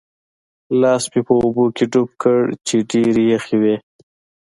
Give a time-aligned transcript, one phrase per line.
[0.81, 3.75] لاس مې په اوبو کې ډوب کړ چې ډېرې یخې وې.